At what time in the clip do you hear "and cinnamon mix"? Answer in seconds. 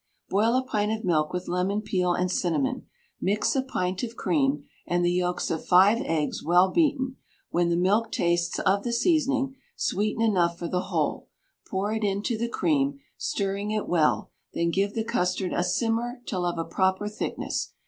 2.11-3.55